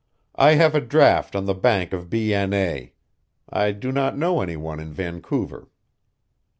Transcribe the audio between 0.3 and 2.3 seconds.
I have a draft on the Bank of